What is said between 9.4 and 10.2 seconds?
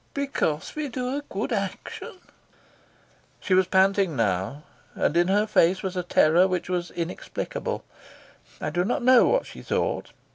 she thought.